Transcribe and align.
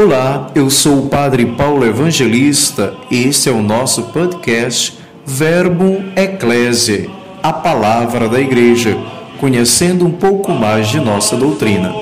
Olá, 0.00 0.52
eu 0.54 0.70
sou 0.70 1.06
o 1.06 1.08
Padre 1.08 1.44
Paulo 1.56 1.84
Evangelista 1.84 2.96
e 3.10 3.24
este 3.24 3.48
é 3.48 3.52
o 3.52 3.60
nosso 3.60 4.12
podcast 4.12 4.96
Verbo 5.26 5.96
Ecclesiae, 6.14 7.10
a 7.42 7.52
palavra 7.52 8.28
da 8.28 8.40
Igreja, 8.40 8.96
conhecendo 9.40 10.06
um 10.06 10.12
pouco 10.12 10.52
mais 10.52 10.86
de 10.86 11.00
nossa 11.00 11.36
doutrina. 11.36 11.92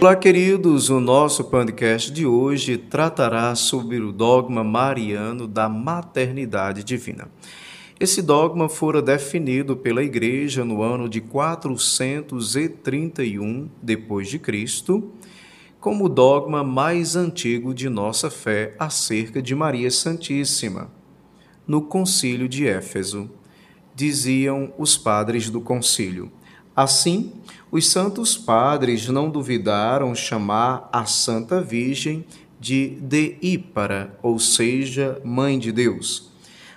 Olá, 0.00 0.16
queridos. 0.16 0.88
O 0.88 0.98
nosso 0.98 1.44
podcast 1.44 2.10
de 2.10 2.24
hoje 2.24 2.78
tratará 2.78 3.54
sobre 3.54 3.98
o 3.98 4.10
dogma 4.10 4.64
mariano 4.64 5.46
da 5.46 5.68
maternidade 5.68 6.82
divina. 6.82 7.28
Esse 8.04 8.20
dogma 8.20 8.68
fora 8.68 9.00
definido 9.00 9.78
pela 9.78 10.02
Igreja 10.02 10.62
no 10.62 10.82
ano 10.82 11.08
de 11.08 11.22
431 11.22 13.70
depois 13.80 14.28
de 14.28 14.38
Cristo, 14.38 15.10
como 15.80 16.04
o 16.04 16.08
dogma 16.10 16.62
mais 16.62 17.16
antigo 17.16 17.72
de 17.72 17.88
nossa 17.88 18.28
fé 18.28 18.76
acerca 18.78 19.40
de 19.40 19.54
Maria 19.54 19.90
Santíssima. 19.90 20.90
No 21.66 21.80
Concílio 21.80 22.46
de 22.46 22.68
Éfeso, 22.68 23.30
diziam 23.94 24.74
os 24.76 24.98
padres 24.98 25.48
do 25.48 25.62
concílio: 25.62 26.30
Assim, 26.76 27.32
os 27.72 27.88
santos 27.88 28.36
padres 28.36 29.08
não 29.08 29.30
duvidaram 29.30 30.14
chamar 30.14 30.90
a 30.92 31.06
Santa 31.06 31.62
Virgem 31.62 32.26
de 32.60 32.98
Deípara, 33.00 34.18
ou 34.22 34.38
seja, 34.38 35.18
Mãe 35.24 35.58
de 35.58 35.72
Deus. 35.72 36.33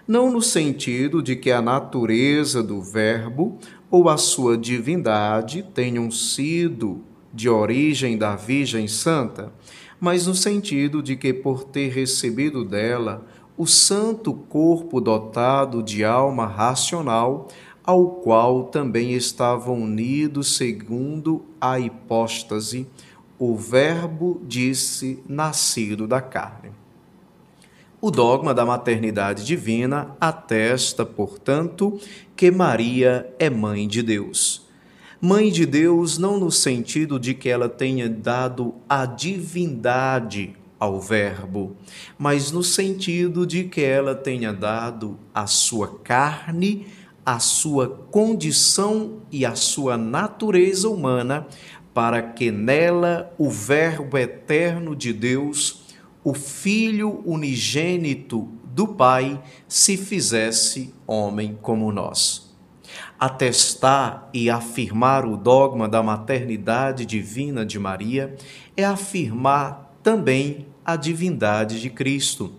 Não 0.08 0.32
no 0.32 0.42
sentido 0.42 1.22
de 1.22 1.36
que 1.36 1.52
a 1.52 1.62
natureza 1.62 2.64
do 2.64 2.82
Verbo 2.82 3.58
ou 3.92 4.08
a 4.08 4.16
sua 4.16 4.58
divindade 4.58 5.62
tenham 5.74 6.10
sido 6.10 7.02
de 7.34 7.50
origem 7.50 8.18
da 8.18 8.34
Virgem 8.34 8.88
Santa, 8.88 9.52
mas 10.00 10.26
no 10.26 10.34
sentido 10.34 11.04
de 11.04 11.18
que, 11.18 11.34
por 11.34 11.66
ter 11.66 11.92
recebido 11.92 12.64
dela 12.64 13.26
o 13.58 13.68
santo 13.68 14.34
corpo 14.34 15.02
dotado 15.02 15.84
de 15.84 16.06
alma 16.06 16.46
racional, 16.46 17.50
ao 17.84 18.08
qual 18.08 18.64
também 18.66 19.12
estavam 19.14 19.82
unidos, 19.82 20.56
segundo 20.56 21.44
a 21.60 21.80
hipóstase, 21.80 22.88
o 23.38 23.58
Verbo 23.58 24.42
disse 24.46 25.22
nascido 25.28 26.08
da 26.08 26.22
carne. 26.22 26.70
O 28.00 28.12
dogma 28.12 28.54
da 28.54 28.66
maternidade 28.66 29.44
divina 29.44 30.16
atesta, 30.22 31.06
portanto, 31.06 32.00
que 32.36 32.52
Maria 32.52 33.34
é 33.40 33.50
mãe 33.50 33.88
de 33.88 34.04
Deus. 34.04 34.68
Mãe 35.20 35.52
de 35.52 35.66
Deus 35.66 36.18
não 36.18 36.40
no 36.40 36.52
sentido 36.52 37.20
de 37.20 37.34
que 37.34 37.50
ela 37.50 37.68
tenha 37.68 38.08
dado 38.08 38.76
a 38.88 39.06
divindade 39.06 40.56
ao 40.80 41.02
Verbo, 41.02 41.76
mas 42.20 42.52
no 42.52 42.64
sentido 42.64 43.48
de 43.48 43.64
que 43.64 43.82
ela 43.82 44.14
tenha 44.14 44.54
dado 44.54 45.18
a 45.34 45.48
sua 45.48 46.00
carne 46.04 46.86
a 47.28 47.40
sua 47.40 47.90
condição 48.10 49.20
e 49.30 49.46
a 49.46 49.54
sua 49.54 49.98
natureza 49.98 50.88
humana, 50.88 51.46
para 51.94 52.22
que 52.22 52.50
nela 52.50 53.30
o 53.38 53.50
Verbo 53.50 54.18
eterno 54.18 54.96
de 54.96 55.12
Deus, 55.12 55.87
o 56.28 56.34
Filho 56.34 57.24
unigênito 57.26 58.50
do 58.66 58.86
Pai, 58.86 59.42
se 59.66 59.96
fizesse 59.96 60.94
homem 61.08 61.58
como 61.62 61.90
nós. 61.90 62.54
Atestar 63.18 64.28
e 64.34 64.50
afirmar 64.50 65.26
o 65.26 65.38
dogma 65.38 65.88
da 65.88 66.04
maternidade 66.04 67.06
divina 67.06 67.66
de 67.66 67.80
Maria 67.80 68.36
é 68.76 68.84
afirmar 68.84 69.98
também 70.04 70.68
a 70.84 70.98
divindade 70.98 71.80
de 71.80 71.90
Cristo. 71.90 72.56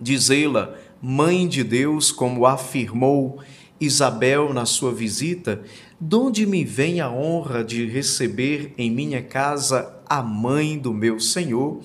Dizê-la 0.00 0.74
mãe 1.00 1.46
de 1.46 1.62
Deus, 1.62 2.10
como 2.10 2.46
afirmou 2.46 3.38
Isabel 3.80 4.52
na 4.52 4.66
sua 4.66 4.92
visita, 4.92 5.62
donde 6.00 6.44
me 6.44 6.64
vem 6.64 7.00
a 7.00 7.08
honra 7.08 7.62
de 7.62 7.86
receber 7.86 8.74
em 8.76 8.90
minha 8.90 9.22
casa 9.22 10.02
a 10.04 10.20
mãe 10.20 10.76
do 10.76 10.92
meu 10.92 11.20
Senhor, 11.20 11.80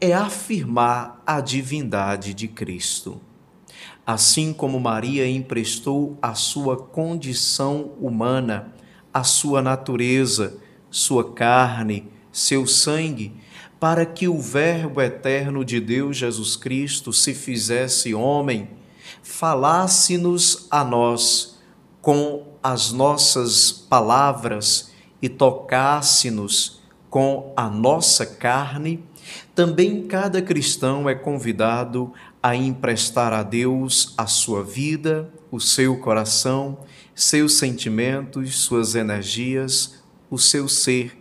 é 0.00 0.12
afirmar 0.12 1.22
a 1.26 1.40
divindade 1.40 2.32
de 2.32 2.48
Cristo. 2.48 3.20
Assim 4.06 4.52
como 4.52 4.80
Maria 4.80 5.28
emprestou 5.28 6.18
a 6.22 6.34
sua 6.34 6.76
condição 6.76 7.92
humana, 8.00 8.72
a 9.12 9.22
sua 9.22 9.60
natureza, 9.60 10.58
sua 10.90 11.32
carne, 11.32 12.08
seu 12.32 12.66
sangue, 12.66 13.32
para 13.78 14.04
que 14.06 14.26
o 14.26 14.40
Verbo 14.40 15.00
eterno 15.00 15.64
de 15.64 15.80
Deus 15.80 16.16
Jesus 16.16 16.56
Cristo 16.56 17.12
se 17.12 17.34
fizesse 17.34 18.14
homem 18.14 18.80
falasse-nos 19.22 20.66
a 20.70 20.84
nós 20.84 21.58
com 22.00 22.46
as 22.62 22.92
nossas 22.92 23.70
palavras 23.72 24.90
e 25.20 25.28
tocasse-nos 25.28 26.79
com 27.10 27.52
a 27.56 27.68
nossa 27.68 28.24
carne, 28.24 29.02
também 29.54 30.06
cada 30.06 30.40
cristão 30.40 31.08
é 31.08 31.14
convidado 31.14 32.12
a 32.42 32.54
emprestar 32.54 33.32
a 33.32 33.42
Deus 33.42 34.14
a 34.16 34.26
sua 34.26 34.62
vida, 34.62 35.28
o 35.50 35.60
seu 35.60 35.98
coração, 35.98 36.78
seus 37.14 37.54
sentimentos, 37.54 38.60
suas 38.60 38.94
energias, 38.94 40.00
o 40.30 40.38
seu 40.38 40.68
ser, 40.68 41.20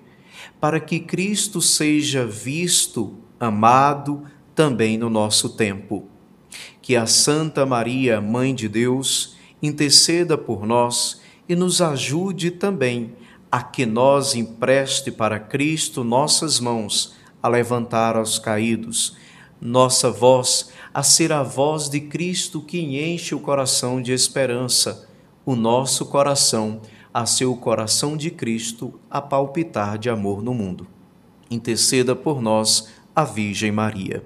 para 0.61 0.79
que 0.79 0.99
Cristo 0.99 1.59
seja 1.61 2.25
visto, 2.25 3.17
amado 3.39 4.23
também 4.53 4.97
no 4.97 5.09
nosso 5.09 5.49
tempo. 5.49 6.07
Que 6.81 6.95
a 6.95 7.05
Santa 7.05 7.65
Maria, 7.65 8.21
Mãe 8.21 8.53
de 8.53 8.69
Deus, 8.69 9.35
interceda 9.61 10.37
por 10.37 10.65
nós 10.65 11.21
e 11.47 11.55
nos 11.55 11.81
ajude 11.81 12.51
também 12.51 13.13
a 13.51 13.63
que 13.63 13.85
nós 13.85 14.35
empreste 14.35 15.11
para 15.11 15.39
Cristo 15.39 16.03
nossas 16.03 16.59
mãos 16.59 17.15
a 17.41 17.47
levantar 17.47 18.15
aos 18.15 18.37
caídos, 18.37 19.15
nossa 19.59 20.11
voz 20.11 20.71
a 20.93 21.03
ser 21.03 21.31
a 21.31 21.43
voz 21.43 21.89
de 21.89 21.99
Cristo 21.99 22.61
que 22.61 22.79
enche 22.79 23.33
o 23.33 23.39
coração 23.39 24.01
de 24.01 24.11
esperança, 24.11 25.07
o 25.45 25.55
nosso 25.55 26.05
coração 26.05 26.81
a 27.13 27.25
ser 27.25 27.45
o 27.45 27.55
coração 27.55 28.15
de 28.15 28.29
Cristo 28.29 28.99
a 29.09 29.21
palpitar 29.21 29.97
de 29.97 30.09
amor 30.09 30.43
no 30.43 30.53
mundo. 30.53 30.87
Interceda 31.49 32.15
por 32.15 32.41
nós, 32.41 32.89
a 33.15 33.23
Virgem 33.23 33.71
Maria. 33.71 34.23